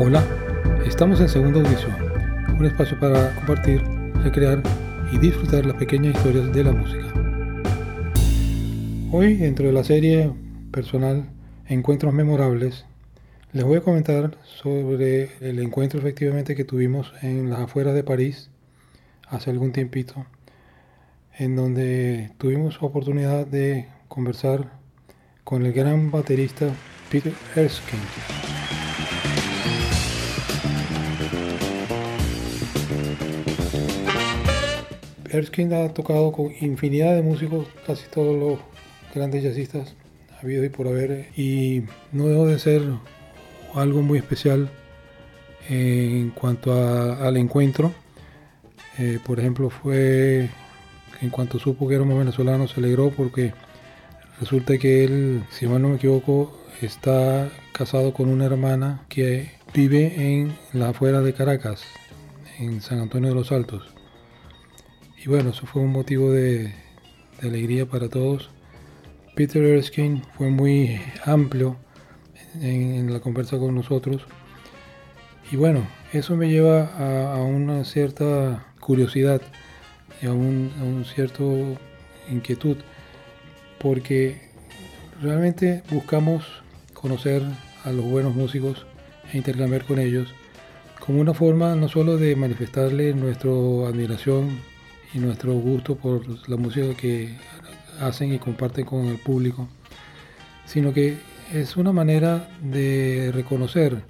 [0.00, 0.24] Hola,
[0.86, 1.92] estamos en Segunda Audición,
[2.56, 3.82] un espacio para compartir,
[4.22, 4.62] recrear
[5.10, 7.04] y disfrutar las pequeñas historias de la música.
[9.10, 10.32] Hoy, dentro de la serie
[10.70, 11.28] personal
[11.66, 12.86] Encuentros Memorables,
[13.52, 18.50] les voy a comentar sobre el encuentro efectivamente que tuvimos en las afueras de París
[19.26, 20.26] hace algún tiempito,
[21.36, 24.70] en donde tuvimos oportunidad de conversar
[25.42, 26.68] con el gran baterista
[27.10, 28.37] Peter Erskine.
[35.30, 38.58] Erskine ha tocado con infinidad de músicos, casi todos los
[39.14, 39.94] grandes jazzistas
[40.42, 41.82] habido y por haber, y
[42.12, 42.82] no dejó de ser
[43.74, 44.70] algo muy especial
[45.68, 47.92] en cuanto al encuentro.
[48.98, 50.48] Eh, por ejemplo, fue
[51.20, 53.52] en cuanto supo que éramos venezolanos, se alegró porque
[54.40, 60.14] resulta que él, si mal no me equivoco, está casado con una hermana que vive
[60.16, 61.82] en la afuera de Caracas,
[62.58, 63.97] en San Antonio de los Altos.
[65.20, 66.72] Y bueno, eso fue un motivo de,
[67.42, 68.50] alegría para todos.
[69.34, 71.76] Peter Erskine fue muy amplio
[72.60, 74.22] en, la conversa con nosotros.
[75.50, 76.84] Y bueno, eso me lleva
[77.34, 79.40] a, una cierta curiosidad
[80.22, 81.76] y a un, a un cierto
[82.30, 82.76] inquietud,
[83.78, 84.40] porque
[85.20, 86.44] realmente buscamos
[86.92, 87.42] conocer
[87.84, 88.86] a los buenos músicos
[89.32, 90.32] e intercambiar con ellos
[91.00, 94.58] como una forma no solo de manifestarle nuestra admiración
[95.14, 97.34] y nuestro gusto por la música que
[98.00, 99.68] hacen y comparten con el público,
[100.66, 101.16] sino que
[101.52, 104.02] es una manera de reconocer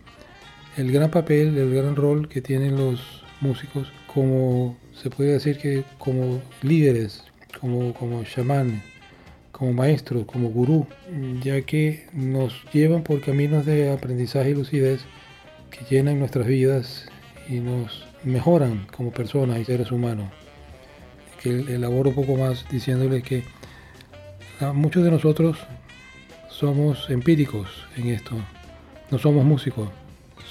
[0.76, 5.84] el gran papel, el gran rol que tienen los músicos como, se puede decir que
[5.98, 7.24] como líderes,
[7.60, 8.82] como, como chamanes,
[9.52, 10.86] como maestros, como gurú,
[11.42, 15.00] ya que nos llevan por caminos de aprendizaje y lucidez
[15.70, 17.06] que llenan nuestras vidas
[17.48, 20.28] y nos mejoran como personas y seres humanos.
[21.42, 23.44] Que elaboro un poco más diciéndoles que
[24.74, 25.58] muchos de nosotros
[26.48, 28.36] somos empíricos en esto,
[29.10, 29.88] no somos músicos,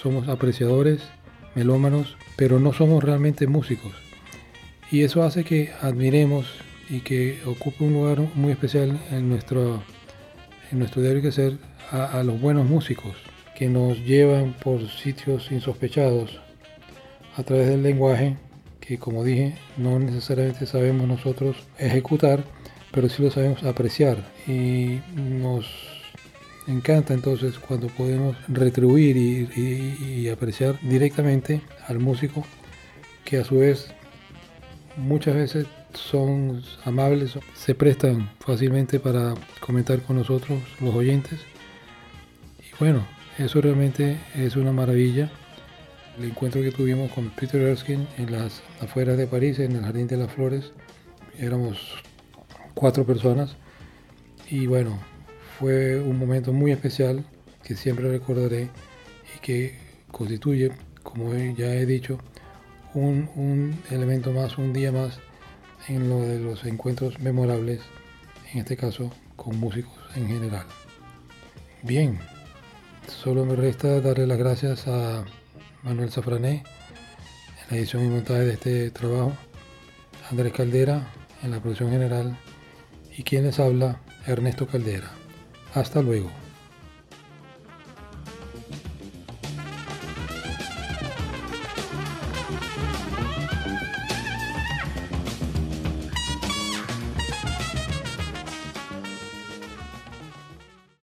[0.01, 1.01] somos apreciadores,
[1.55, 3.93] melómanos, pero no somos realmente músicos.
[4.89, 6.45] Y eso hace que admiremos
[6.89, 9.83] y que ocupe un lugar muy especial en nuestro,
[10.71, 11.57] en nuestro diario que ser
[11.91, 13.15] a, los buenos músicos
[13.55, 16.39] que nos llevan por sitios insospechados
[17.35, 18.37] a través del lenguaje
[18.87, 22.43] que como dije no necesariamente sabemos nosotros ejecutar
[22.91, 24.17] pero sí lo sabemos apreciar
[24.47, 25.65] y nos
[26.67, 32.45] encanta entonces cuando podemos retribuir y apreciar directamente al músico
[33.23, 33.89] que a su vez
[34.97, 41.39] muchas veces son amables, se prestan fácilmente para comentar con nosotros, los oyentes.
[42.59, 43.05] Y bueno,
[43.37, 45.31] eso realmente es una maravilla.
[46.17, 50.07] El encuentro que tuvimos con Peter Erskine en las afueras de París, en el Jardín
[50.07, 50.71] de las Flores,
[51.37, 51.77] éramos
[52.73, 53.55] cuatro personas.
[54.49, 54.97] Y bueno,
[55.59, 57.23] fue un momento muy especial
[57.63, 58.71] que siempre recordaré
[59.35, 59.77] y que
[60.11, 60.71] constituye,
[61.03, 62.17] como ya he dicho,
[62.95, 65.19] un, un elemento más, un día más
[65.87, 67.81] en lo de los encuentros memorables,
[68.53, 70.65] en este caso con músicos en general.
[71.83, 72.17] Bien,
[73.07, 75.23] solo me resta darle las gracias a
[75.83, 76.63] Manuel Safrané
[77.63, 79.33] en la edición y montaje de este trabajo,
[80.29, 81.07] Andrés Caldera
[81.43, 82.37] en la producción general
[83.15, 85.11] y quien les habla, Ernesto Caldera.
[85.73, 86.29] Hasta luego.